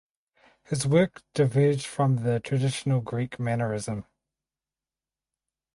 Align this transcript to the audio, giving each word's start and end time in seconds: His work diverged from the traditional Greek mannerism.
His 0.63 0.87
work 0.87 1.21
diverged 1.35 1.85
from 1.85 2.23
the 2.23 2.39
traditional 2.39 3.01
Greek 3.01 3.39
mannerism. 3.39 4.05